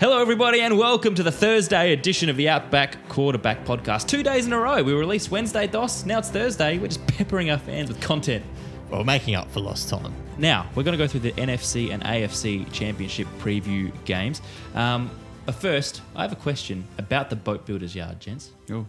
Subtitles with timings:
[0.00, 4.08] Hello, everybody, and welcome to the Thursday edition of the Outback Quarterback Podcast.
[4.08, 4.82] Two days in a row.
[4.82, 6.06] We released Wednesday, DOS.
[6.06, 6.78] Now it's Thursday.
[6.78, 8.42] We're just peppering our fans with content.
[8.88, 10.14] Well, we're making up for lost time.
[10.38, 14.40] Now, we're going to go through the NFC and AFC Championship preview games.
[14.74, 15.10] Um,
[15.44, 18.52] but first, I have a question about the Boat Builders Yard, gents.
[18.70, 18.86] Oh.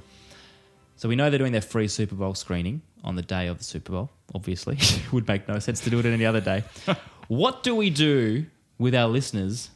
[0.95, 3.63] So we know they're doing their free Super Bowl screening on the day of the
[3.65, 4.77] Super Bowl, obviously.
[5.11, 6.63] Would make no sense to do it any other day.
[7.31, 8.45] what do we do
[8.77, 9.69] with our listeners,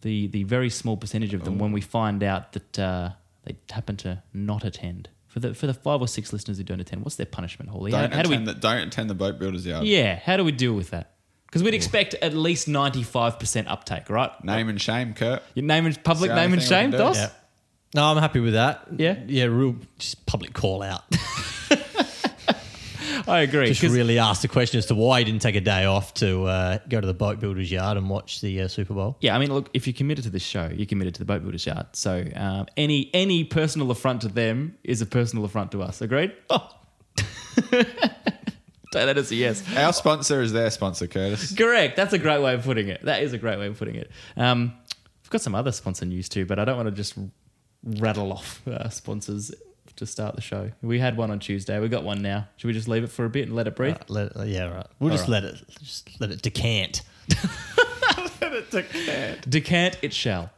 [0.00, 3.10] the, the very small percentage of them, when we find out that uh,
[3.44, 5.10] they happen to not attend?
[5.26, 7.90] For the, for the five or six listeners who don't attend, what's their punishment, Hally?
[7.90, 9.84] Don't, How- how do we attend the, don't attend the boat builders yard.
[9.84, 11.10] Yeah, how do we deal with that?
[11.44, 14.32] Because we'd expect at least 95% uptake, right?
[14.42, 15.42] Name and shame, Kurt.
[15.54, 16.96] Your name and public name and shame, can do.
[16.96, 17.16] Dos?
[17.18, 17.28] Yeah.
[17.94, 18.86] No, I'm happy with that.
[18.96, 19.18] Yeah?
[19.26, 21.04] Yeah, real just public call out.
[23.28, 23.72] I agree.
[23.72, 26.44] Just really ask the question as to why he didn't take a day off to
[26.44, 29.16] uh, go to the boat builder's yard and watch the uh, Super Bowl.
[29.20, 31.42] Yeah, I mean, look, if you're committed to this show, you're committed to the Boat
[31.42, 31.86] Builders Yard.
[31.92, 36.00] So um, any any personal affront to them is a personal affront to us.
[36.00, 36.32] Agreed?
[36.50, 36.68] Oh.
[38.92, 39.62] Take that as a yes.
[39.76, 41.54] Our sponsor is their sponsor, Curtis.
[41.54, 41.96] Correct.
[41.96, 43.04] That's a great way of putting it.
[43.04, 44.10] That is a great way of putting it.
[44.36, 44.74] Um,
[45.22, 47.14] we've got some other sponsor news too, but I don't want to just
[47.82, 49.52] rattle off uh, sponsors
[49.96, 50.70] to start the show.
[50.82, 51.78] We had one on Tuesday.
[51.80, 52.48] We got one now.
[52.56, 53.94] Should we just leave it for a bit and let it breathe?
[53.94, 54.86] Right, let, uh, yeah, right.
[54.98, 57.02] We'll just let it just let it decant.
[59.48, 60.50] Decant it shall.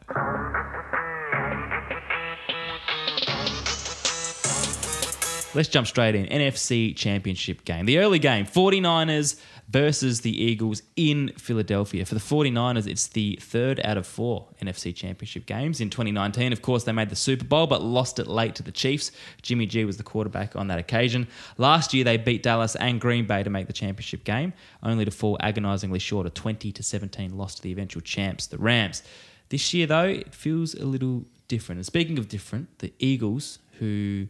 [5.55, 6.27] Let's jump straight in.
[6.27, 7.87] NFC Championship game.
[7.87, 12.05] The early game 49ers versus the Eagles in Philadelphia.
[12.07, 15.81] For the 49ers, it's the third out of four NFC Championship games.
[15.81, 18.73] In 2019, of course, they made the Super Bowl but lost it late to the
[18.73, 19.13] Chiefs.
[19.43, 21.29] Jimmy G was the quarterback on that occasion.
[21.59, 25.11] Last year, they beat Dallas and Green Bay to make the championship game, only to
[25.11, 29.03] fall agonisingly short a 20 to 17 loss to the eventual champs, the Rams.
[29.51, 31.79] This year, though, it feels a little different.
[31.79, 34.29] And speaking of different, the Eagles, who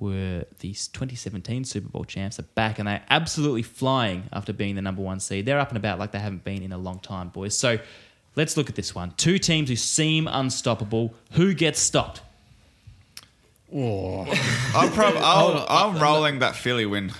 [0.00, 4.82] were the 2017 Super Bowl champs, are back and they're absolutely flying after being the
[4.82, 5.46] number one seed.
[5.46, 7.56] They're up and about like they haven't been in a long time, boys.
[7.56, 7.78] So
[8.34, 9.12] let's look at this one.
[9.16, 11.14] Two teams who seem unstoppable.
[11.32, 12.22] Who gets stopped?
[13.72, 14.22] Oh.
[14.74, 17.12] I'm, prob- I'll, I'm rolling that Philly win.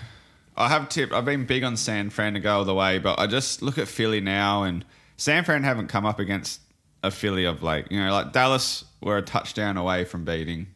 [0.56, 1.12] I have tipped.
[1.12, 3.78] I've been big on San Fran to go all the way, but I just look
[3.78, 4.84] at Philly now, and
[5.16, 6.60] San Fran haven't come up against
[7.02, 10.66] a Philly of like you know like Dallas were a touchdown away from beating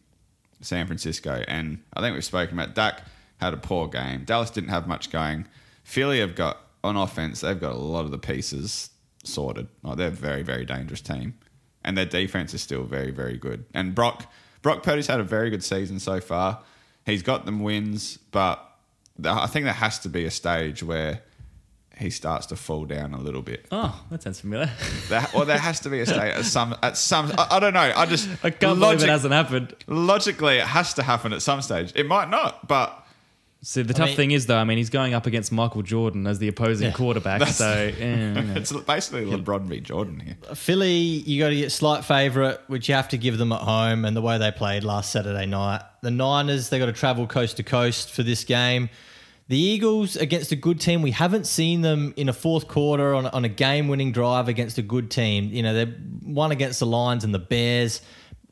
[0.64, 3.02] San Francisco, and I think we've spoken about Dak
[3.40, 4.24] had a poor game.
[4.24, 5.46] Dallas didn't have much going.
[5.82, 7.40] Philly have got on offense.
[7.40, 8.90] They've got a lot of the pieces
[9.24, 9.68] sorted.
[9.82, 11.34] Like they're a very very dangerous team,
[11.84, 13.64] and their defense is still very very good.
[13.74, 14.30] And Brock
[14.62, 16.60] Brock Purdy's had a very good season so far.
[17.04, 18.66] He's got them wins, but
[19.22, 21.22] I think there has to be a stage where
[21.98, 23.66] he starts to fall down a little bit.
[23.70, 24.70] Oh, that sounds familiar.
[25.08, 27.30] There, or there has to be a stage at some at some.
[27.38, 27.92] I, I don't know.
[27.94, 29.74] I just I can't believe it hasn't happened.
[29.86, 31.92] logically it has to happen at some stage.
[31.94, 33.00] It might not, but
[33.62, 36.26] So the tough mean- thing is, though, I mean, he's going up against Michael Jordan
[36.26, 36.92] as the opposing Yeah.
[36.94, 37.46] quarterback.
[37.48, 38.54] So you know.
[38.56, 40.36] it's basically LeBron v Jordan here.
[40.54, 44.04] Philly, you got to get slight favourite, which you have to give them at home,
[44.04, 45.80] and the way they played last Saturday night.
[46.02, 48.90] The Niners, they got to travel coast to coast for this game.
[49.46, 53.26] The Eagles against a good team, we haven't seen them in a fourth quarter on,
[53.26, 55.50] on a game-winning drive against a good team.
[55.52, 58.00] You know, they won against the Lions and the Bears.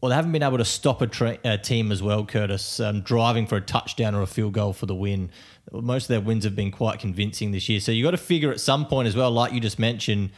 [0.01, 3.01] Well, they haven't been able to stop a, tra- a team as well, Curtis, um,
[3.01, 5.31] driving for a touchdown or a field goal for the win.
[5.73, 7.81] Most of their wins have been quite convincing this year.
[7.81, 10.31] So you've got to figure at some point as well, like you just mentioned,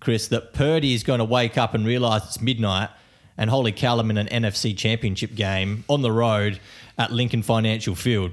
[0.00, 2.88] Chris, that Purdy is going to wake up and realize it's midnight
[3.36, 6.60] and holy cow, in an NFC championship game on the road
[6.98, 8.32] at Lincoln Financial Field,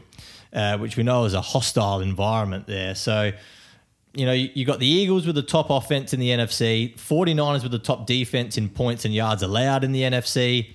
[0.53, 2.95] uh, which we know is a hostile environment there.
[2.95, 3.31] So,
[4.13, 7.63] you know, you, you got the Eagles with the top offense in the NFC, 49ers
[7.63, 10.73] with the top defense in points and yards allowed in the NFC.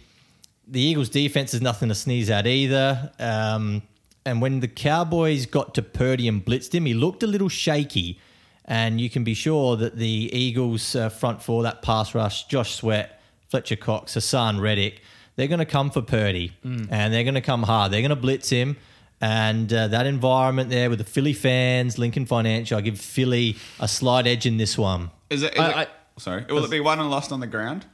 [0.68, 3.10] The Eagles' defense is nothing to sneeze at either.
[3.18, 3.82] Um,
[4.24, 8.20] and when the Cowboys got to Purdy and blitzed him, he looked a little shaky.
[8.64, 12.76] And you can be sure that the Eagles' uh, front four, that pass rush, Josh
[12.76, 15.02] Sweat, Fletcher Cox, Haason Reddick,
[15.36, 16.52] they're going to come for Purdy
[16.90, 17.92] and they're going to come hard.
[17.92, 18.76] They're going to blitz him.
[19.22, 23.86] And uh, that environment there with the Philly fans, Lincoln Financial, I give Philly a
[23.86, 25.10] slight edge in this one.
[25.30, 25.54] Is it?
[25.54, 27.86] Is I- it I- sorry, will it be won and lost on the ground?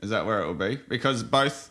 [0.00, 0.76] Is that where it will be?
[0.88, 1.70] Because both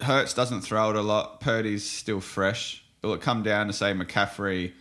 [0.00, 1.40] Hurts doesn't throw it a lot.
[1.40, 2.84] Purdy's still fresh.
[3.02, 4.72] Will it come down to say McCaffrey,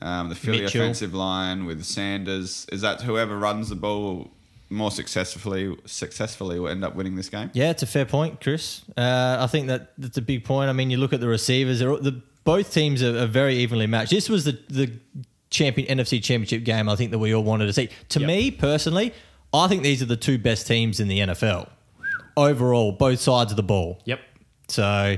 [0.00, 0.80] um, the Philly Mitchell.
[0.80, 2.66] offensive line with Sanders?
[2.72, 4.30] Is that whoever runs the ball
[4.70, 7.50] more successfully successfully will end up winning this game?
[7.54, 8.82] Yeah, it's a fair point, Chris.
[8.96, 10.68] Uh, I think that that's a big point.
[10.70, 13.86] I mean, you look at the receivers; they're, the both teams are, are very evenly
[13.86, 14.10] matched.
[14.10, 14.92] This was the the
[15.50, 16.88] champion NFC championship game.
[16.88, 17.88] I think that we all wanted to see.
[18.10, 18.26] To Yep.
[18.26, 19.14] me personally,
[19.52, 21.68] I think these are the two best teams in the NFL
[22.36, 24.00] overall, both sides of the ball.
[24.04, 24.20] Yep.
[24.68, 25.16] So, uh,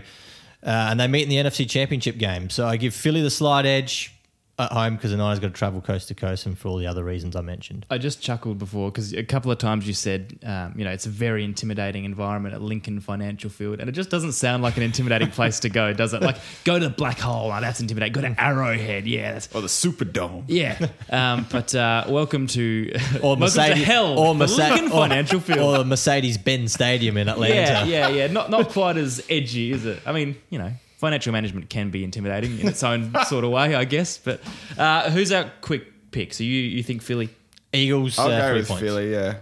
[0.62, 2.48] and they meet in the NFC Championship game.
[2.50, 4.14] So I give Philly the slight edge
[4.60, 6.86] at home because the Niners got to travel coast to coast, and for all the
[6.86, 7.86] other reasons I mentioned.
[7.90, 11.06] I just chuckled before because a couple of times you said, um, you know, it's
[11.06, 14.82] a very intimidating environment at Lincoln Financial Field, and it just doesn't sound like an
[14.82, 16.22] intimidating place to go, does it?
[16.22, 18.12] Like, go to the Black Hole, oh, that's intimidating.
[18.12, 20.44] Go to Arrowhead, yeah, that's Or the Superdome.
[20.48, 20.88] yeah.
[21.10, 22.92] Um, but uh, welcome to
[23.22, 25.80] Or welcome to hell, or, for Merce- Lincoln or- Financial Field.
[25.80, 27.54] or Mercedes Benz Stadium in Atlanta.
[27.54, 28.26] yeah, yeah, yeah.
[28.28, 30.00] Not not quite as edgy, is it?
[30.06, 33.74] I mean, you know, financial management can be intimidating in its own sort of way,
[33.74, 34.18] I guess.
[34.18, 34.40] But
[34.76, 36.34] uh, who's our quick pick?
[36.34, 37.30] So you you think Philly?
[37.72, 38.18] Eagles.
[38.18, 38.82] I'll uh, go three with points.
[38.82, 39.12] Philly.
[39.12, 39.38] Yeah.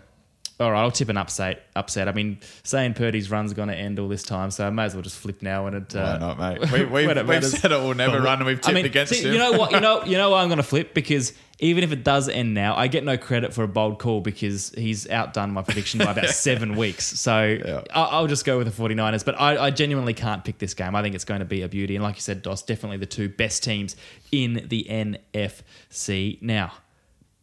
[0.61, 1.63] All right, I'll tip an upset.
[1.77, 2.09] Upset.
[2.09, 4.95] I mean, saying Purdy's run's going to end all this time, so I may as
[4.95, 5.67] well just flip now.
[5.69, 5.95] And it.
[5.95, 6.73] Why Uh, not, mate?
[6.73, 9.13] We, we've, it we've said it will never run, and we've tipped I mean, against
[9.15, 9.35] see, him.
[9.35, 9.71] you know what?
[9.71, 12.55] You know, you know why I'm going to flip because even if it does end
[12.55, 16.11] now, I get no credit for a bold call because he's outdone my prediction by
[16.13, 17.05] about seven weeks.
[17.21, 17.83] So Yeah.
[17.93, 19.25] I- I'll just go with the 49ers.
[19.25, 20.95] But I, I genuinely can't pick this game.
[20.97, 21.95] I think it's going to be a beauty.
[21.97, 23.95] And like you said, Dos, definitely the two best teams
[24.33, 26.41] in the NFC.
[26.43, 26.73] Now,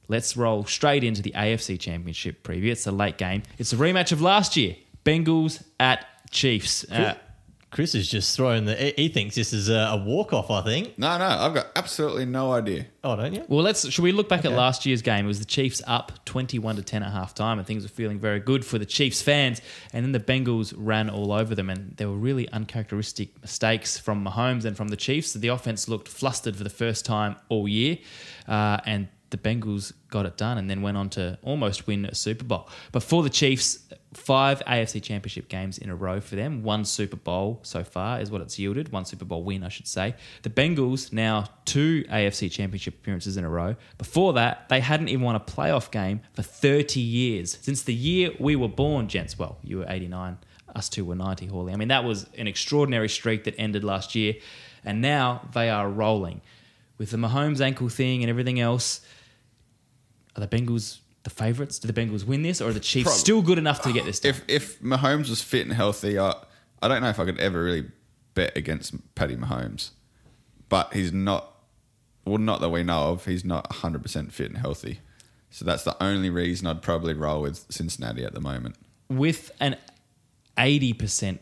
[0.08, 2.72] let's roll straight into the AFC Championship preview.
[2.72, 3.44] It's a late game.
[3.58, 4.76] It's a rematch of last year
[5.06, 6.84] Bengals at Chiefs.
[6.92, 7.16] Uh,
[7.72, 8.74] Chris is just throwing the.
[8.74, 10.50] he- He thinks this is a, a walk off.
[10.50, 10.98] I think.
[10.98, 12.86] no, no, I've got absolutely no idea.
[13.04, 13.44] Oh, don't you?
[13.50, 13.90] Well, let's.
[13.92, 15.26] Should we look back at last year's game?
[15.26, 18.18] It was the Chiefs up twenty-one to ten at half time, and things were feeling
[18.18, 19.62] very good for the Chiefs fans.
[19.92, 24.24] And then the Bengals ran all over them, and there were really uncharacteristic mistakes from
[24.26, 25.34] Mahomes and from the Chiefs.
[25.34, 27.98] The offense looked flustered for the first time all year,
[28.48, 32.16] uh, and the Bengals got it done, and then went on to almost win a
[32.16, 32.70] Super Bowl.
[32.92, 33.80] But for the Chiefs,
[34.14, 36.64] five AFC Championship games in a row for them.
[36.64, 38.92] One Super Bowl so far is what it's yielded.
[38.92, 40.16] One Super Bowl win, I should say.
[40.44, 43.76] The Bengals now two AFC Championship appearances in a row.
[43.98, 47.58] Before that, they hadn't even won a playoff game for 30 years.
[47.62, 49.38] Since the year we were born, gents.
[49.38, 50.38] Well, you were 89.
[50.76, 51.74] Us two were 90, Hally.
[51.74, 54.36] I mean, that was an extraordinary streak that ended last year.
[54.84, 56.42] And now they are rolling.
[56.98, 59.02] With the Mahomes ankle thing and everything else,
[60.36, 61.80] are the Bengals the favourites?
[61.80, 64.06] Do the Bengals win this, or are the Chiefs Prob- still good enough to get
[64.06, 64.30] this done?
[64.30, 66.34] If if Mahomes was fit and healthy, I,
[66.82, 67.86] I don't know if I could ever really
[68.34, 69.90] bet against Patty Mahomes.
[70.70, 71.54] But he's not,
[72.26, 73.26] well, not that we know of.
[73.26, 75.00] He's not 100% fit and healthy.
[75.52, 78.76] So that's the only reason I'd probably roll with Cincinnati at the moment.
[79.10, 79.78] With an
[80.58, 81.42] eighty percent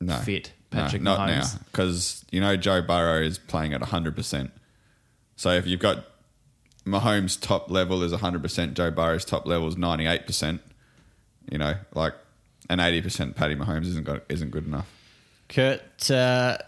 [0.00, 0.16] No.
[0.18, 1.60] fit No, Patrick not Mahomes, now.
[1.70, 4.50] Because, you know, Joe Burrow is playing at 100%.
[5.40, 6.04] So if you've got
[6.84, 10.60] Mahomes' top level is 100%, Joe Burrow's top level is 98%,
[11.50, 12.12] you know, like
[12.68, 14.86] an 80% Patty Mahomes isn't, got, isn't good enough.
[15.48, 16.58] Kurt, uh,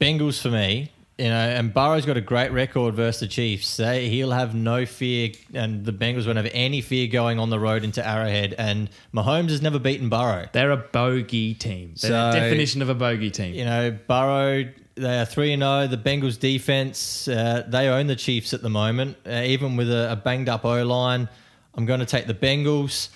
[0.00, 0.90] Bengals for me.
[1.18, 3.76] You know, and Burrow's got a great record versus the Chiefs.
[3.76, 7.58] They, he'll have no fear, and the Bengals won't have any fear going on the
[7.58, 8.54] road into Arrowhead.
[8.56, 10.48] And Mahomes has never beaten Burrow.
[10.52, 11.94] they're a bogey team.
[12.00, 13.54] They're So- the definition of a bogey team.
[13.54, 15.86] You know, Burrow, they are 3 0.
[15.86, 20.12] The Bengals defense, uh, they own the Chiefs at the moment, uh, even with a,
[20.12, 21.28] a banged up O line.
[21.74, 23.08] I'm going to take the Bengals.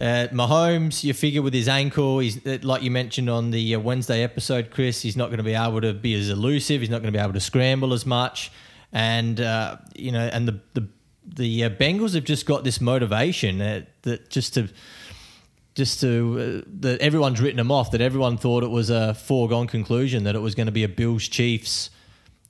[0.00, 3.78] Uh, Mahomes, you figure with his ankle, he's uh, like you mentioned on the uh,
[3.78, 5.02] Wednesday episode, Chris.
[5.02, 6.80] He's not going to be able to be as elusive.
[6.80, 8.50] He's not going to be able to scramble as much,
[8.92, 10.88] and uh, you know, and the the
[11.26, 14.68] the uh, Bengals have just got this motivation that just to
[15.74, 17.90] just to uh, that everyone's written them off.
[17.90, 20.88] That everyone thought it was a foregone conclusion that it was going to be a
[20.88, 21.90] Bills Chiefs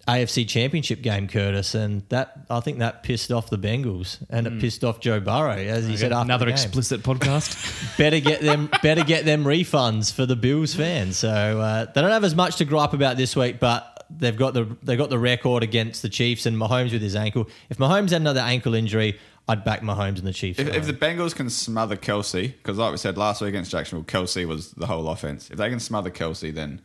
[0.08, 4.60] AFC Championship game, Curtis, and that I think that pissed off the Bengals and it
[4.60, 7.96] pissed off Joe Burrow, as he said after Another explicit podcast.
[7.98, 11.18] better get them better get them refunds for the Bills fans.
[11.18, 14.54] So uh, they don't have as much to gripe about this week, but they've got
[14.54, 17.48] the they got the record against the Chiefs and Mahomes with his ankle.
[17.70, 20.58] If Mahomes had another ankle injury, I'd back Mahomes and the Chiefs.
[20.58, 24.04] If, if the Bengals can smother Kelce, because like we said last week against Jacksonville,
[24.04, 25.50] Kelce was the whole offense.
[25.50, 26.80] If they can smother Kelce, then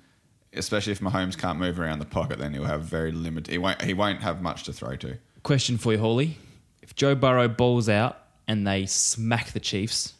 [0.54, 3.52] especially if Mahomes can't move around the pocket, then he'll have very limited.
[3.52, 3.82] He won't.
[3.82, 5.18] He won't have much to throw to.
[5.44, 6.38] Question for you, Hally:
[6.82, 10.14] If Joe Burrow balls out and they smack the Chiefs,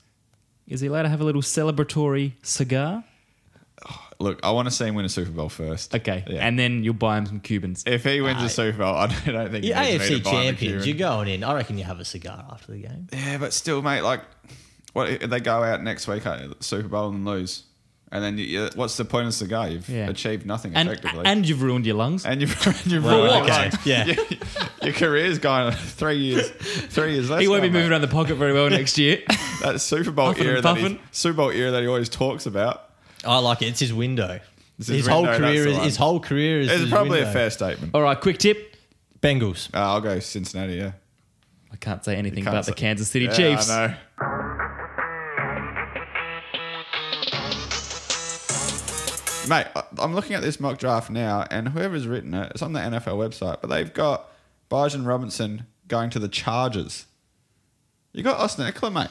[0.68, 3.04] is he allowed to have a little celebratory cigar?
[4.20, 5.94] Look, I want to see him win a Super Bowl first.
[5.94, 6.46] Okay, Yeah.
[6.48, 7.84] and then you'll buy him some Cubans.
[7.86, 10.16] if he wins a Super Bowl, I don't, I don't think he You're needs me
[10.16, 10.88] AFC to buy him a champions, Cuban.
[11.00, 11.44] you're going in.
[11.44, 13.08] I reckon you have a cigar after the game.
[13.14, 14.02] Yeah, but still, mate.
[14.02, 14.22] Like,
[14.94, 17.64] what if they go out next week uh, Super Bowl and lose,
[18.12, 19.70] and then you, you, what's the point of the cigar?
[19.70, 20.10] You've Yeah.
[20.10, 22.26] achieved nothing and effectively, and you've ruined your lungs.
[22.26, 22.56] and you've,
[22.88, 23.76] you've Well, ruined okay, it.
[23.86, 24.06] yeah.
[24.06, 24.16] your,
[24.82, 26.50] your career's gone three years.
[26.50, 27.42] Three years less.
[27.42, 27.94] he won't be now, moving mate.
[27.94, 29.22] around the pocket very well next year.
[29.62, 31.00] that Super Bowl Puffing and era that he, puffing.
[31.12, 32.86] Super Bowl era that he always talks about.
[33.26, 33.68] I like it.
[33.68, 34.40] It's his window.
[34.80, 37.12] It's his his whole window, that's career is his whole career is It's his probably
[37.20, 37.30] window.
[37.30, 37.96] a fair statement.
[37.96, 38.76] All right, quick tip:
[39.22, 39.74] Bengals.
[39.74, 40.74] Uh, I'll go Cincinnati.
[40.76, 40.92] Yeah.
[41.72, 43.70] I can't say anything Can't about the Kansas City Yeah, Chiefs.
[43.70, 43.96] I know.
[49.48, 52.74] Mate, I- I'm looking at this mock draft now, and whoever's written it, it's on
[52.74, 54.30] the NFL website, but they've got
[54.70, 57.06] Bijan Robinson going to the Chargers.
[58.12, 59.08] You got Austin Ekeler, mate.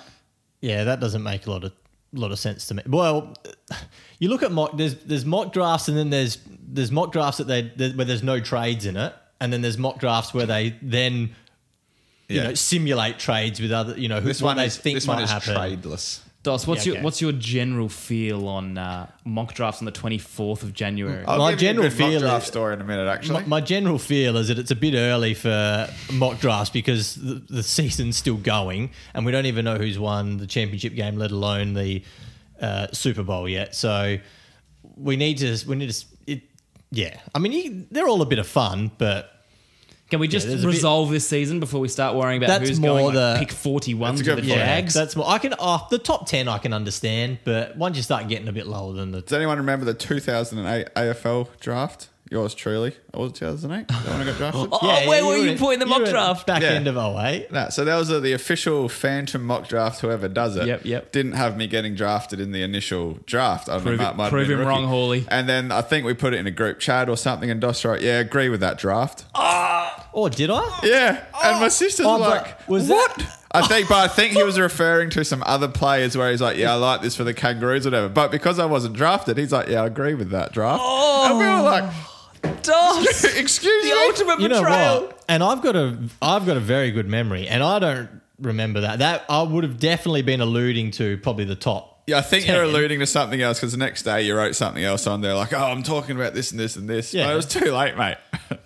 [0.61, 1.73] Yeah, that doesn't make a lot of
[2.13, 2.83] lot of sense to me.
[2.87, 3.35] Well,
[4.19, 4.77] you look at mock.
[4.77, 8.23] There's there's mock drafts, and then there's there's mock drafts that they that- where there's
[8.23, 11.35] no trades in it, and then there's mock drafts where they then
[12.29, 12.45] you Yeah.
[12.45, 15.07] know simulate trades with other you know who This what one they is think this
[15.07, 15.55] might one is happen.
[15.55, 16.21] tradeless.
[16.47, 17.05] Dos, what's Yeah, your okay.
[17.05, 21.25] what's your general feel on uh, mock drafts on the twenty fourth of January?
[21.27, 23.09] I'll My give you a general good mock feel draft is- story in a minute,
[23.09, 23.41] actually.
[23.41, 27.43] My, my general feel is that it's a bit early for mock drafts because the,
[27.51, 31.33] the season's still going, and we don't even know who's won the championship game, let
[31.33, 32.05] alone the
[32.61, 33.75] uh, Super Bowl yet.
[33.75, 34.19] So
[34.97, 36.43] we need to we need to it,
[36.93, 37.19] yeah.
[37.35, 39.33] I mean, you, they're all a bit of fun, but
[40.11, 42.69] Can we just there's a bit- resolve this season before we start worrying about That's
[42.69, 44.61] who's more going like, pick forty one That's to the good point.
[44.61, 44.95] Jags?
[44.95, 45.29] that's more.
[45.29, 48.53] I can oh, the top ten I can understand, but once you start getting a
[48.53, 52.09] bit lower than the Does anyone remember the 2008 AFL draft?
[52.29, 52.93] Yours truly.
[53.15, 53.87] Or was it 2008?
[53.87, 54.69] That when I got drafted?
[54.73, 56.45] Oh, where were were you in- putting the mock draft?
[56.45, 56.71] Back Yeah.
[56.71, 57.53] end of 08.
[57.53, 60.01] No, so that was uh, the official Phantom mock draft.
[60.01, 61.13] Whoever does it, Yep, yep.
[61.13, 63.69] didn't have me getting drafted in the initial draft.
[63.69, 64.89] I Prove mean, it- might- might prove him wrong.
[64.89, 65.25] Hally.
[65.29, 67.85] And then I think we put it in a group chat or something, and Dos
[67.85, 69.25] wrote, "Yeah, agree with that draft."
[70.17, 70.81] Or did I?
[70.83, 71.69] Yeah, and my oh.
[71.69, 75.25] sister's Oh, like, was "What?" that- I think, but I think he was referring to
[75.27, 78.31] some other players where he's like, "Yeah, I like this for the Kangaroos, whatever." But
[78.31, 81.61] because I wasn't drafted, he's like, "Yeah, I agree with that draft." And we were
[81.61, 82.13] like, oh.
[82.63, 85.01] Dos, "Excuse the me." ultimate you know betrayal.
[85.03, 85.25] what?
[85.29, 88.09] And I've got a I've got a very good memory, and I don't
[88.41, 89.01] remember that.
[89.01, 91.93] That I would have definitely been alluding to probably the top.
[92.07, 92.55] Yeah, I think 10.
[92.55, 95.35] you're alluding to something else because the next day you wrote something else on there,
[95.35, 97.27] like, "Oh, I'm talking about this and this and this." Yeah.
[97.27, 98.17] But it was too late, mate.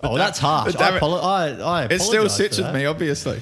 [0.02, 0.74] Oh, that's harsh.
[0.78, 3.40] I, it, apolo- I, I it still sits with me, obviously.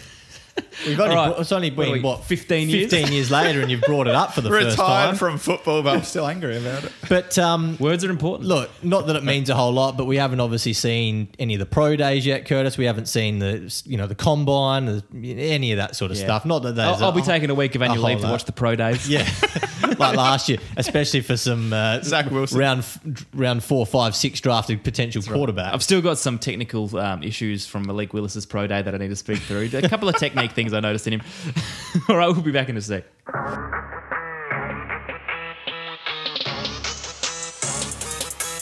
[0.85, 1.29] We've only All right.
[1.29, 2.91] brought- it's only What been we, what 15 years?
[2.91, 4.87] 15 years later, and you've brought it up for the first time.
[5.13, 6.93] Retired from football, but I'm still angry about it.
[7.09, 8.49] but um, Words are important.
[8.49, 11.61] Look, not that it means a whole lot, but we haven't obviously seen any of
[11.61, 12.77] the pro days yet, Curtis.
[12.77, 16.25] We haven't seen the you know the combine, any of that sort of Yeah.
[16.25, 16.45] stuff.
[16.45, 18.75] Not that I'll, I'll be taking a week of annual leave to watch the pro
[18.75, 19.09] days.
[19.09, 19.29] Yeah,
[19.99, 22.59] like last year, especially for some uh, Zach Wilson.
[22.59, 22.85] round
[23.33, 25.73] round four, five, six drafted potential quarterback.
[25.73, 29.09] I've still got some technical um, issues from Malik Willis's pro day that I need
[29.09, 29.71] to speak through.
[29.73, 31.23] A couple of technique things I noticed in him.
[32.09, 33.05] All right, we'll be back in a sec.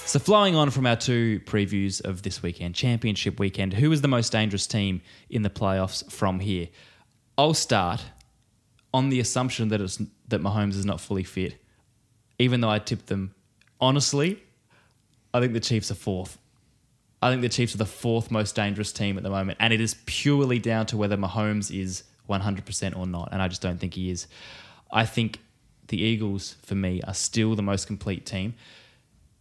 [0.06, 4.08] So, flowing on from our two previews of this weekend, Championship weekend, who is the
[4.08, 6.68] most dangerous team in the playoffs from here?
[7.36, 8.02] I'll start
[8.96, 11.62] on the assumption that it's that Mahomes is not fully fit.
[12.38, 13.34] Even though I tipped them,
[13.78, 14.42] honestly,
[15.34, 16.38] I think the Chiefs are fourth.
[17.20, 19.82] I think the Chiefs are the fourth most dangerous team at the moment, and it
[19.82, 23.92] is purely down to whether Mahomes is 100% or not, and I just don't think
[23.92, 24.28] he is.
[24.90, 25.40] I think
[25.88, 28.54] the Eagles, for me, are still the most complete team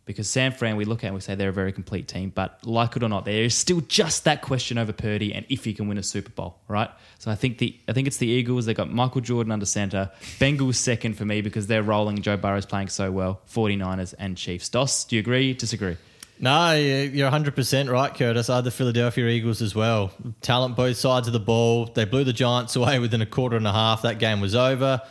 [0.06, 2.60] because San Fran, we look at and we say they're a very complete team, but
[2.66, 5.74] like it or not, there is still just that question over Purdy and if he
[5.74, 6.90] can win a Super Bowl, right?
[7.20, 8.66] So I think the I think it's the Eagles.
[8.66, 10.12] They got Michael Jordan under center.
[10.40, 12.22] Bengals second for me because they're rolling.
[12.22, 13.42] Joe Burrow's playing so well.
[13.52, 14.70] 49ers and Chiefs.
[14.70, 15.54] Dos, do you agree?
[15.54, 15.98] Disagree?
[16.38, 18.50] No, you- you're 100% right, Curtis.
[18.50, 20.12] I had the Philadelphia Eagles as well.
[20.42, 21.86] Talent both sides of the ball.
[21.86, 24.02] They blew the Giants away within a quarter and a half.
[24.02, 25.02] That game was over.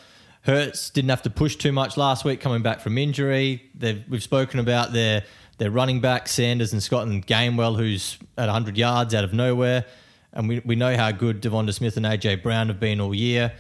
[0.45, 3.63] Hurts didn't have to push too much last week coming back from injury.
[3.75, 5.25] They've, we've spoken about their,
[5.57, 9.87] their running back, Sanders and Scott and Gainwell, who's at 100 yards out of nowhere.
[10.35, 13.55] And we, we know how good Devonta Smith and AJ Brown have been all year.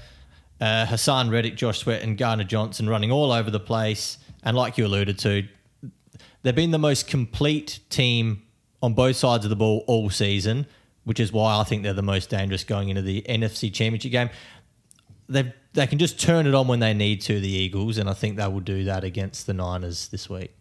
[0.60, 4.18] Uh, Haason Reddick, Josh Sweat, and Gardner Johnson running all over the place.
[4.42, 5.48] And like you alluded to,
[6.42, 8.42] they've been the most complete team
[8.82, 10.66] on both sides of the ball all season,
[11.04, 14.28] which is why I think they're the most dangerous going into the NFC Championship game.
[15.30, 18.14] They they can just turn it on when they need to, the Eagles, and I
[18.14, 20.52] think they will do that against the Niners this week.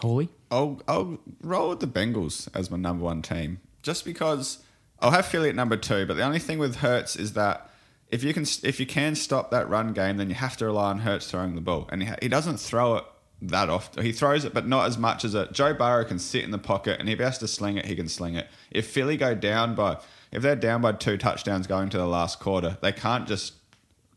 [0.00, 0.28] Hally?
[0.50, 4.58] I'll I'll roll with the Bengals as my number one team, just because
[5.00, 6.06] I'll have Philly at number two.
[6.06, 7.70] But the only thing with Hurts is that
[8.08, 10.90] if you can if you can stop that run game, then you have to rely
[10.90, 13.04] on Hurts throwing the ball, and he, he doesn't throw it
[13.42, 14.02] that often.
[14.02, 15.52] He throws it, but not as much as it.
[15.52, 17.94] Joe Burrow can sit in the pocket, and if he has to sling it, he
[17.94, 18.48] can sling it.
[18.70, 19.98] If Philly go down by
[20.32, 23.63] if they're down by two touchdowns going to the last quarter, they can't just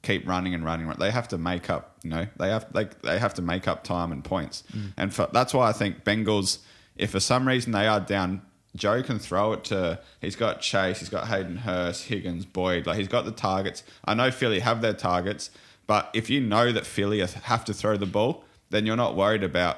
[0.07, 0.87] keep running and running.
[0.97, 3.83] They have to make up, you know, they have like they have to make up
[3.83, 4.93] time and points, mm.
[4.95, 6.59] and for, that's why I think Bengals.
[6.95, 8.41] If for some reason they are down,
[8.75, 9.99] Joe can throw it to.
[10.19, 12.87] He's got Chase, he's got Hayden Hurst, Higgins, Boyd.
[12.87, 13.83] Like he's got the targets.
[14.05, 15.51] I know Philly have their targets,
[15.85, 19.43] but if you know that Philly have to throw the ball, then you're not worried
[19.43, 19.77] about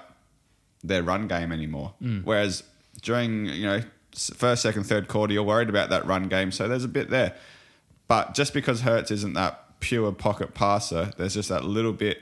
[0.82, 1.94] their run game anymore.
[2.02, 2.24] Mm.
[2.24, 2.64] Whereas
[3.02, 3.82] during you know
[4.14, 6.52] first, second, third quarter, you're worried about that run game.
[6.52, 7.36] So there's a bit there.
[8.08, 12.20] But just because Hurts isn't that pure pocket passer, there's just that little bit.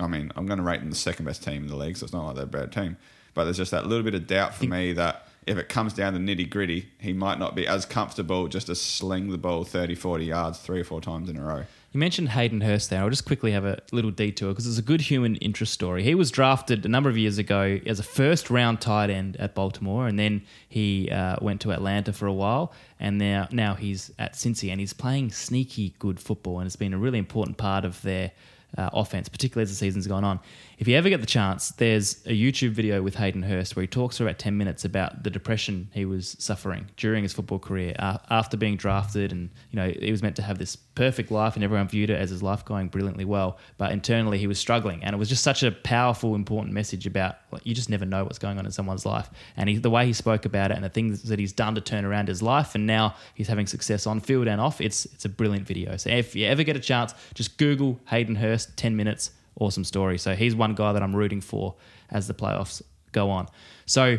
[0.00, 2.04] I mean, I'm going to rate them the second best team in the league, so
[2.04, 2.96] it's not like they're a bad team.
[3.34, 6.14] But there's just that little bit of doubt for me that if it comes down
[6.14, 9.94] to nitty gritty, he might not be as comfortable just to sling the ball 30,
[9.94, 11.64] 40 yards three or four times in a row.
[11.94, 13.02] You mentioned Hayden Hurst there.
[13.02, 16.02] I'll just quickly have a little detour because it's a good human interest story.
[16.02, 19.54] He was drafted a number of years ago as a first round tight end at
[19.54, 24.10] Baltimore, and then he uh, went to Atlanta for a while, and now now he's
[24.18, 27.84] at Cincy, and he's playing sneaky good football, and it's been a really important part
[27.84, 28.32] of their
[28.76, 30.40] uh, offense, particularly as the season's gone on.
[30.78, 33.86] If you ever get the chance, there's a YouTube video with Hayden Hurst where he
[33.86, 37.94] talks for about 10 minutes about the depression he was suffering during his football career
[37.98, 39.30] uh, after being drafted.
[39.30, 42.20] And, you know, he was meant to have this perfect life and everyone viewed it
[42.20, 43.58] as his life going brilliantly well.
[43.78, 45.04] But internally, he was struggling.
[45.04, 48.24] And it was just such a powerful, important message about like, you just never know
[48.24, 49.30] what's going on in someone's life.
[49.56, 51.80] And he, the way he spoke about it and the things that he's done to
[51.80, 55.24] turn around his life, and now he's having success on field and off, it's, it's
[55.24, 55.96] a brilliant video.
[55.96, 60.18] So if you ever get a chance, just Google Hayden Hurst, 10 minutes awesome story.
[60.18, 61.74] So he's one guy that I'm rooting for
[62.10, 62.82] as the playoffs
[63.12, 63.48] go on.
[63.86, 64.18] So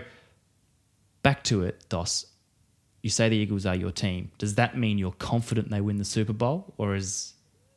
[1.23, 2.25] back to it, Dos.
[3.01, 4.31] You say the Eagles are your team.
[4.39, 7.33] Does that mean you're confident they win the Super Bowl, or is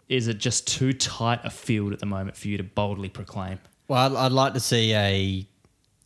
[0.09, 3.59] is it just too tight a field at the moment for you to boldly proclaim?
[3.89, 5.47] Well, I'd, like to see a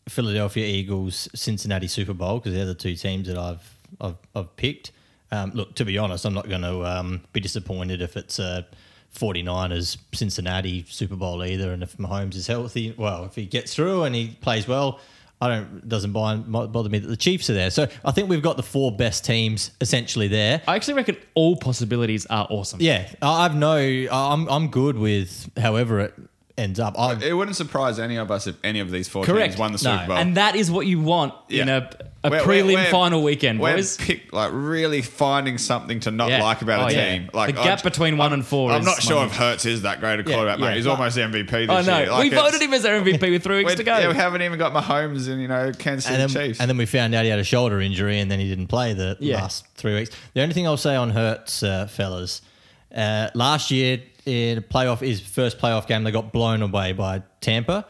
[0.09, 4.91] Philadelphia Eagles Cincinnati Super Bowl because they're the two teams that I've I've, I've picked.
[5.31, 8.67] Um, look, to be honest, I'm not going to um, be disappointed if it's a
[9.15, 11.73] 49ers Cincinnati Super Bowl either.
[11.73, 15.01] And if Mahomes is healthy, well, if he gets through and he plays well,
[15.41, 17.71] I don't doesn't bother me that the Chiefs are there.
[17.71, 20.63] So I think we've got the four best teams essentially there.
[20.69, 22.81] I actually reckon all possibilities are awesome.
[22.81, 26.15] Yeah, I- I've no, I'm I'm good with however it
[26.57, 26.97] ends up.
[26.99, 29.53] I, It wouldn't surprise any of us if any of these four Correct.
[29.55, 29.97] teams won the No.
[29.97, 30.17] Super Bowl.
[30.19, 31.89] And that is what you want in Yeah.
[31.99, 33.97] a, a We're- prelim we're- we're- final weekend, we're boys.
[33.97, 36.43] pick, like really finding something to not Yeah.
[36.43, 37.11] like about Oh, a yeah.
[37.13, 37.31] team.
[37.33, 39.31] Like The gap I- between one and four I'm is not sure money.
[39.31, 40.67] if Hurts is that great a quarterback, yeah.
[40.67, 40.77] mate.
[40.77, 41.99] He's Like- almost MVP this I know.
[41.99, 42.11] year.
[42.13, 43.99] Like, we voted him as our MVP with three weeks to go.
[43.99, 46.61] Yeah, we haven't even got Mahomes and you know Kansas City and then, Chiefs.
[46.61, 48.93] and then we found out he had a shoulder injury and then he didn't play
[48.93, 49.37] the Yeah.
[49.43, 50.11] last three weeks.
[50.35, 52.41] The only thing I'll say on Hurts, uh, fellas,
[52.97, 57.23] uh, last year in a playoff, his first playoff game, they got blown away by
[57.41, 57.85] Tampa.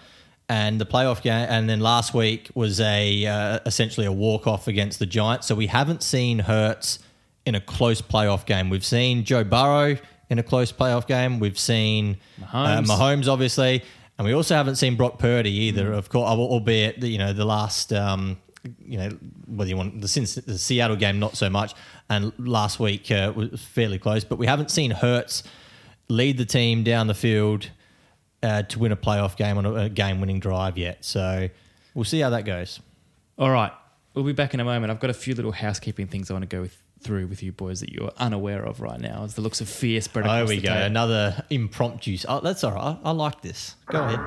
[0.52, 4.68] And the playoff game, and then last week was a uh, essentially a walk off
[4.68, 5.46] against the Giants.
[5.46, 6.98] So we haven't seen Hurts
[7.46, 8.68] in a close playoff game.
[8.68, 9.96] We've seen Joe Burrow
[10.28, 11.40] in a close playoff game.
[11.40, 12.90] We've seen Mahomes.
[12.90, 13.82] uh, Mahomes, obviously,
[14.18, 15.90] and we also haven't seen Brock Purdy either.
[15.90, 18.36] Of course, albeit the- you know the last, um,
[18.84, 19.08] you know
[19.46, 21.72] whether you want the, since the Seattle game, not so much,
[22.10, 24.22] and last week uh, was fairly close.
[24.22, 25.44] But we haven't seen Hurts
[26.08, 27.70] lead the team down the field
[28.42, 31.04] uh, to win a playoff game on a, a game-winning drive yet.
[31.04, 31.48] So
[31.94, 32.80] we'll see how that goes.
[33.38, 33.72] All right.
[34.14, 34.90] We'll be back in a moment.
[34.90, 37.50] I've got a few little housekeeping things I want to go with, through with you
[37.52, 40.46] boys that you're unaware of right now as the looks of fear spread across Oh,
[40.48, 40.68] we the go.
[40.74, 40.84] table.
[40.86, 42.18] Another impromptu.
[42.28, 42.96] Oh, that's all right.
[43.02, 43.74] I, I like this.
[43.86, 44.20] Go ahead.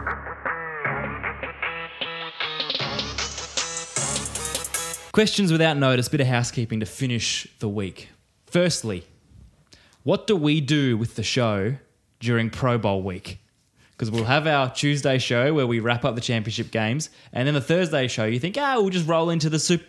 [5.12, 8.10] Questions without notice, bit of housekeeping to finish the week.
[8.48, 9.06] Firstly,
[10.04, 11.76] what do we do with the show
[12.20, 13.40] during Pro Bowl week?
[13.98, 17.54] Because we'll have our Tuesday show where we wrap up the championship games, and then
[17.54, 19.86] the Thursday show, you think, ah, we'll just roll into the Super.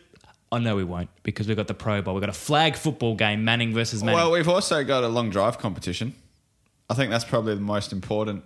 [0.53, 2.15] Oh, no, we won't, because we've got the Pro Bowl.
[2.15, 4.17] We've got a flag football game, Manning versus Manning.
[4.19, 6.15] well, we've also got a long drive competition.
[6.89, 8.45] I think that's probably the most important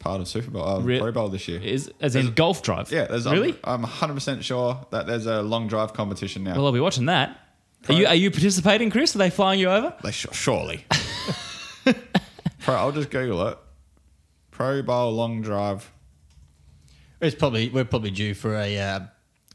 [0.00, 1.60] part of Super Bowl, uh, Re- Pro Bowl this year.
[1.60, 2.90] Is, as in golf drive?
[2.90, 3.56] Yeah, there's Really?
[3.62, 6.56] I'm, I'm 100% sure that there's a long drive competition now.
[6.56, 7.38] Well, I'll be watching that.
[7.88, 9.14] Are you, are you participating, Chris?
[9.14, 9.94] Are they flying you over?
[10.02, 10.84] They sh- surely.
[12.58, 13.58] Pro, I'll just Google it.
[14.58, 15.88] Pro Bowl long drive.
[17.20, 19.00] It's probably we're probably due for a uh,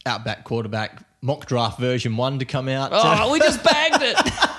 [0.05, 2.91] outback quarterback mock draft version one to come out.
[2.93, 4.15] Oh, we just bagged it.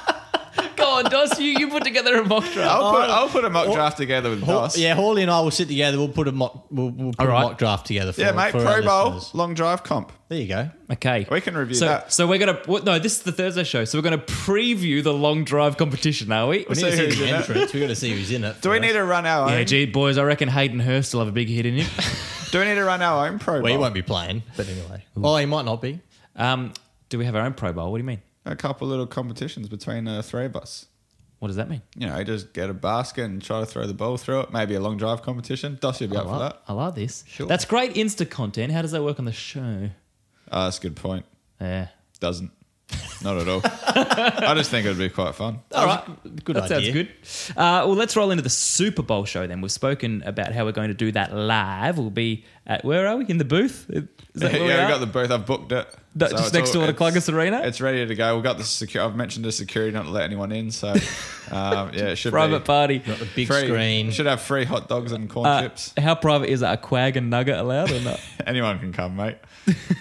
[1.10, 1.38] Go on, Dos.
[1.40, 2.58] You, you put together a mock draft.
[2.70, 4.78] I'll put I'll put a mock draft together with Haw- Doss.
[4.78, 5.98] yeah, Hally and I will sit together.
[5.98, 6.66] We'll put a mock.
[6.70, 7.42] We'll, we'll put All right.
[7.44, 8.12] a mock draft together.
[8.12, 8.52] For, Yeah, mate.
[8.52, 9.34] for our Pro Bowl listeners.
[9.34, 10.12] long drive comp.
[10.28, 10.70] There you go.
[10.90, 12.12] Okay, We can review so, that.
[12.12, 12.98] So we're gonna what, no.
[12.98, 16.58] This is the Thursday show, so we're gonna preview the long drive competition, are we?
[16.58, 17.36] We need see to see who's the in it.
[17.38, 17.72] entrance.
[17.72, 18.60] We've got to see who's in it.
[18.60, 18.86] Do we first.
[18.86, 19.66] need to run our Yeah, own?
[19.66, 21.86] gee, boys, I reckon Hayden Hurst will have a big hit in him.
[22.50, 23.62] Do we need to run our own Pro Bowl?
[23.64, 25.04] Well, he won't be playing, but anyway.
[25.16, 26.00] Well, he might not be.
[26.36, 26.72] um,
[27.08, 27.90] do we have our own Pro Bowl?
[27.90, 28.22] What do you mean?
[28.46, 30.86] A couple little competitions between uh, three of us.
[31.44, 31.82] What does that mean?
[31.94, 34.50] You know, just get a basket and try to throw the ball through it.
[34.50, 35.76] Maybe a long drive competition.
[35.78, 36.62] Doss will be I up for that.
[36.66, 37.22] I like this.
[37.26, 37.46] Sure.
[37.46, 38.72] That's great Insta content.
[38.72, 39.90] How does that work on the show?
[40.50, 41.26] Oh, that's a good point.
[41.60, 41.88] Yeah.
[42.18, 42.50] Doesn't.
[43.22, 43.60] Not at all.
[43.64, 45.60] I just think it would be quite fun.
[45.74, 46.44] All right.
[46.44, 46.80] Good that idea.
[46.80, 47.08] sounds good.
[47.58, 49.60] Uh, well, let's roll into the Super Bowl show then.
[49.60, 51.98] We've spoken about how we're going to do that live.
[51.98, 53.26] We'll be at, where are we?
[53.28, 53.88] In the booth?
[53.90, 54.04] Is
[54.40, 54.88] that yeah, where we we are?
[54.88, 55.30] got the booth.
[55.30, 55.86] I've booked it.
[56.16, 57.60] That- So just it's next door to it's- Arena?
[57.64, 58.34] It's ready to go.
[58.36, 59.10] We've got the security.
[59.10, 60.70] I've mentioned the security not to let anyone in.
[60.70, 60.88] So
[61.50, 62.98] um, yeah, it should be Private be party.
[63.00, 63.66] Got the big free.
[63.66, 64.10] screen.
[64.12, 65.92] Should have free hot dogs and corn Uh, chips.
[65.98, 66.74] how private is that?
[66.74, 68.20] A quag and nugget allowed or not?
[68.46, 69.36] Anyone can come, mate.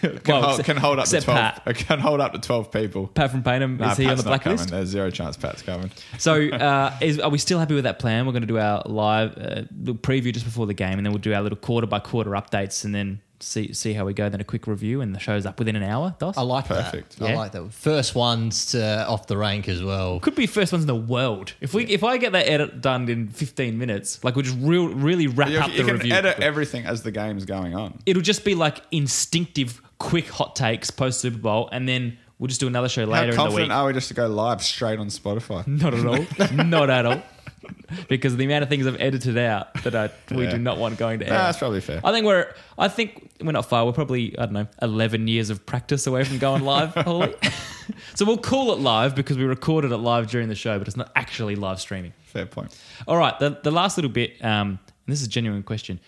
[0.02, 1.64] Can, Well, hold, can hold up to except twelve.
[1.66, 1.76] Pat.
[1.78, 3.08] Can hold up to twelve people.
[3.08, 4.58] Pat from Paynham, Nah, is he on the not coming.
[4.58, 4.70] blacklist?
[4.72, 5.90] There's zero chance Pat's coming.
[6.18, 8.26] So, uh, is, are we still happy with that plan?
[8.26, 9.62] We're going to do our live uh,
[9.94, 12.86] preview just before the game, and then we'll do our little quarter by quarter updates,
[12.86, 14.30] and then see see how we go.
[14.30, 16.16] Then a quick review, and the show's up within an hour.
[16.20, 16.38] Dos?
[16.38, 17.18] I like Perfect.
[17.20, 17.26] that.
[17.26, 17.38] I Yeah.
[17.38, 17.74] like that.
[17.74, 20.20] First ones to, off the rank as well.
[20.20, 21.54] Could be first ones in the world.
[21.62, 24.88] If we if I get that edit done in 15 minutes, like we'll just real
[24.90, 26.14] really wrap You, up the you the can review.
[26.14, 28.00] edit everything as the game's going on.
[28.06, 32.60] It'll just be like instinctive, quick hot takes post Super Bowl, and then we'll just
[32.62, 33.48] do another show How later in the week.
[33.50, 35.66] confident are we just to go live straight on Spotify?
[35.68, 36.56] Not at all.
[36.66, 37.22] not at all.
[38.08, 40.52] Because the amount of things I've edited out that I, we Yeah.
[40.52, 41.34] do not want going to air.
[41.34, 42.02] Nah, that's probably fair.
[42.04, 42.52] I think we're.
[42.78, 43.86] I think we're not far.
[43.86, 46.94] We're probably I don't know, eleven years of practice away from going live.
[46.96, 47.36] Hally.
[48.16, 50.98] so we'll call it live because we recorded it live during the show, but it's
[50.98, 52.14] not actually live streaming.
[52.26, 52.76] Fair point.
[53.08, 56.00] All right, the, the last little bit, um, and this is a genuine question,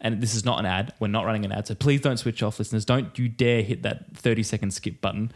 [0.00, 0.94] and this is not an ad.
[1.00, 2.84] We're not running an ad, so please don't switch off, listeners.
[2.84, 5.32] Don't you dare hit that 30 second skip button.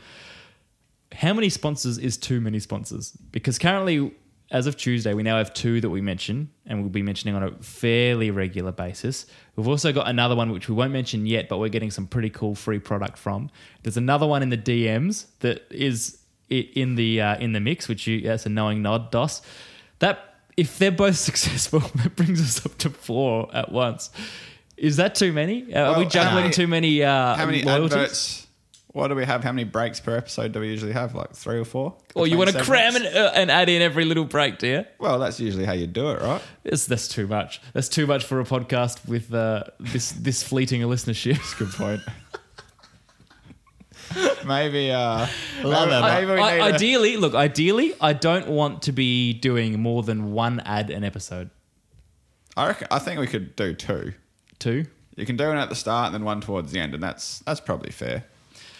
[1.12, 3.10] How many sponsors is too many sponsors?
[3.32, 4.12] Because currently,
[4.50, 7.42] as of Tuesday, we now have two that we mention, and we'll be mentioning on
[7.42, 9.26] a fairly regular basis.
[9.54, 12.30] We've also got another one which we won't mention yet, but we're getting some pretty
[12.30, 13.50] cool free product from.
[13.82, 18.06] There's another one in the DMs that is in the uh, in the mix, which
[18.08, 19.40] you that's a knowing nod, Dos.
[20.00, 24.10] That if they're both successful, that brings us up to four at once.
[24.76, 25.72] Is that too many?
[25.72, 27.04] Uh, are we juggling too many?
[27.04, 27.92] Uh, How many loyalties?
[27.92, 28.46] adverts?
[28.92, 29.44] What do we have?
[29.44, 31.14] How many breaks per episode do we usually have?
[31.14, 31.94] Like three or four?
[32.16, 33.16] Or you want to cram segments?
[33.16, 34.84] and, uh, and add in every little break, do you?
[34.98, 36.42] Well, that's usually how you do it, right?
[36.64, 37.60] It's, that's too much.
[37.72, 41.38] That's too much for a podcast with uh, this this fleeting a listenership.
[41.58, 42.00] Good point.
[44.44, 45.26] maybe, uh,
[45.62, 46.00] Love maybe, it.
[46.02, 50.02] maybe we I- need a- ideally, look, ideally, I don't want to be doing more
[50.02, 51.50] than one ad an episode.
[52.56, 54.14] I reckon, I think we could do two.
[54.58, 54.86] Two.
[55.16, 57.38] You can do one at the start and then one towards the end, and that's
[57.40, 58.24] that's probably fair.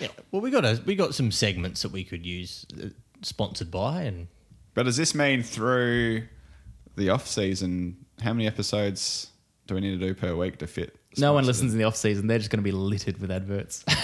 [0.01, 0.09] Yeah.
[0.31, 2.89] Well, we got a, we got some segments that we could use, uh,
[3.23, 4.29] sponsored by, and
[4.75, 6.23] But does this mean through
[6.97, 9.29] the off season, how many episodes
[9.67, 10.97] do we need to do per week to fit?
[11.17, 11.57] No one sponsors?
[11.57, 12.27] listens in the off season.
[12.27, 13.85] They're just going to be littered with adverts.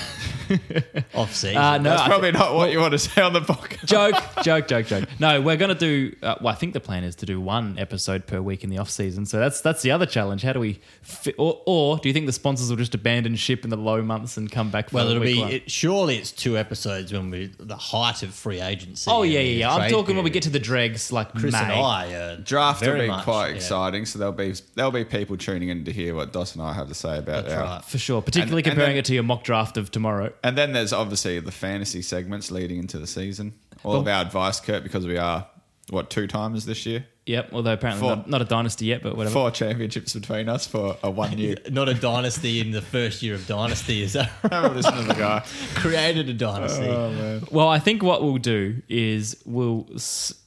[1.14, 1.56] off season.
[1.56, 3.86] Uh, no, That's I probably not what you want to say on the podcast.
[3.86, 5.08] joke, joke, joke, joke.
[5.18, 6.16] No, we're going to do.
[6.22, 8.78] Uh, well, I think the plan is to do one episode per week in the
[8.78, 9.26] off season.
[9.26, 10.42] So that's that's the other challenge.
[10.42, 10.80] How do we?
[11.02, 14.02] Fit, or, or do you think the sponsors will just abandon ship in the low
[14.02, 14.90] months and come back?
[14.90, 15.50] For well, it'll week be one?
[15.52, 19.10] it, surely it's two episodes when we the height of free agency.
[19.10, 19.72] Oh yeah, yeah, yeah.
[19.72, 21.58] I'm trade talking when we get to the dregs, like Chris May.
[21.58, 22.12] and I.
[22.14, 23.54] Uh, Draft will be much, quite yeah.
[23.56, 26.72] exciting, so there'll be there'll be people tuning in to hear what Dos and I
[26.72, 27.62] have to say about That's our.
[27.64, 27.84] right.
[27.84, 30.32] For sure, particularly And- and comparing then- it to your mock draft of tomorrow.
[30.42, 33.54] And then there's obviously the fantasy segments leading into the season.
[33.84, 35.46] All of our advice, Kurt, because we are
[35.90, 37.50] what two times this year, Yep.
[37.52, 38.16] Although apparently Four.
[38.16, 39.32] not, not a dynasty yet, but whatever.
[39.34, 41.56] four championships between us for a one year.
[41.70, 44.52] Not a dynasty in the first year of dynasty, is that right?
[44.52, 45.44] Have a listen the guy.
[45.74, 46.86] Created a dynasty.
[46.86, 49.88] Oh, Well, I think what we'll do is we'll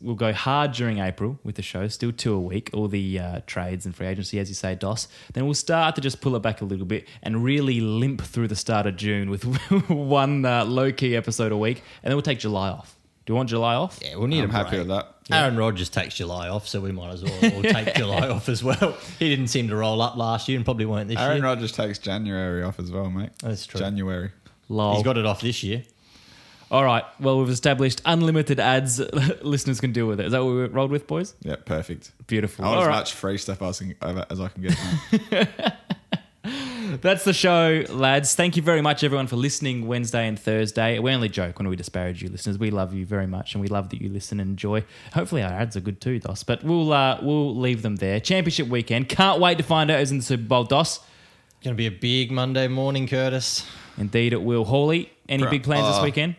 [0.02, 3.42] we'll go hard during April with the show, still two a week, all the uh,
[3.46, 5.10] trades and free agency, as you say, Dos.
[5.34, 8.48] Then we'll start to just pull it back a little bit and really limp through
[8.48, 9.44] the start of June with
[9.89, 12.96] one uh, low key episode a week, and then we'll take July off.
[13.26, 14.00] Do you want July off?
[14.02, 14.80] yeah, we'll need I'm a happy break.
[14.80, 15.15] with that.
[15.32, 18.63] Aaron Rodgers takes July off, so we might as well all take July off as
[18.63, 18.98] well.
[19.20, 21.46] He didn't seem to roll up last year and probably won't this Aaron year.
[21.46, 23.30] Aaron Rodgers takes January off as well, mate.
[23.42, 23.80] That's true.
[23.80, 24.32] January.
[24.70, 24.96] Lol.
[24.96, 25.84] He's got it off this year.
[26.72, 27.04] All right.
[27.20, 29.00] Well, we've established unlimited ads.
[29.42, 30.28] Listeners can deal with it.
[30.28, 31.34] Is that what we rolled with, boys?
[31.42, 32.12] Yeah, perfect.
[32.28, 32.63] Beautiful.
[32.65, 32.96] I want All as right.
[32.98, 35.76] much free stuff as, I can, as I can get.
[36.97, 38.36] That's the show, lads.
[38.36, 40.97] Thank you very much, everyone, for listening Wednesday and Thursday.
[40.99, 42.58] We only joke when we disparage you, listeners.
[42.58, 44.84] We love you very much, and we love that you listen and enjoy.
[45.13, 46.43] Hopefully, our ads are good too, Dos.
[46.43, 48.19] But we'll uh, we'll leave them there.
[48.19, 49.08] Championship weekend.
[49.10, 50.99] Can't wait to find out who's in the Super Bowl, Dos.
[51.63, 53.65] Going to be a big Monday morning, Curtis.
[53.97, 54.65] Indeed, it will.
[54.65, 56.36] Hally, any Bro, big plans this uh, weekend?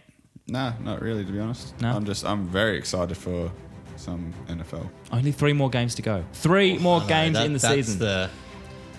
[0.48, 1.78] nah, not really, to be honest.
[1.80, 1.90] No?
[1.92, 3.52] I'm just, I'm very excited for
[3.96, 4.88] some NFL.
[5.12, 6.24] Only three more games to go.
[6.32, 7.98] Three more I know, games that- in the that's season.
[8.00, 8.30] The,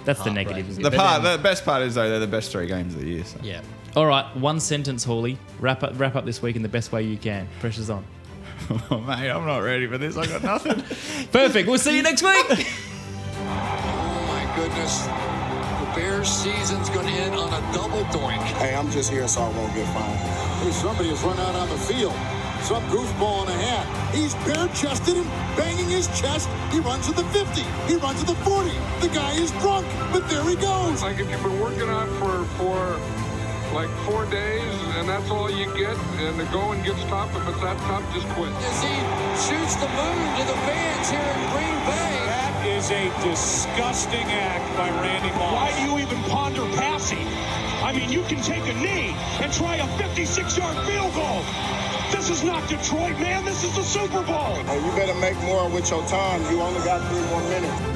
[0.05, 0.69] that's the negative.
[0.69, 0.89] isn't The?
[0.89, 3.23] But part, the best part is though they're the best three games of the year.
[3.25, 3.39] So.
[3.43, 3.61] yeah.
[3.95, 5.37] All right, one sentence, Hally.
[5.59, 7.47] Wrap up, wrap up this week in the best way you can.
[7.59, 8.05] Pressure's on.
[8.89, 10.15] oh, mate, I'm not ready for this.
[10.15, 10.75] I got nothing.
[11.31, 11.67] Perfect.
[11.67, 12.67] We'll see you next week.
[13.43, 15.05] Oh my goodness.
[15.05, 18.41] The Bears season's going to end on a double doink.
[18.59, 20.17] Hey, I'm just here so I won't get fined.
[20.63, 22.13] Hey, somebody has run out on the field.
[22.63, 24.13] Some goofball in a hat.
[24.13, 26.47] He's bare-chested and banging his chest.
[26.71, 27.61] He runs to the 50.
[27.87, 28.69] He runs to the 40.
[29.01, 31.01] The guy is drunk, but there he goes.
[31.01, 32.99] Like if you've been working on for for
[33.73, 35.97] like four days, and that's all you get.
[36.19, 37.35] And the going gets tough.
[37.35, 38.51] If it's that tough, just quit.
[38.51, 38.95] As he
[39.39, 42.11] shoots the moon to the fans here in Green Bay.
[42.27, 45.55] That is a disgusting act by Randy Moss.
[45.55, 47.25] Why do you even ponder passing?
[47.81, 51.41] I mean, you can take a knee and try a 56-yard field goal.
[52.11, 53.45] This is not Detroit, man.
[53.45, 54.55] This is the Super Bowl.
[54.65, 56.41] Hey, you better make more with your time.
[56.51, 57.90] You only got three more minutes.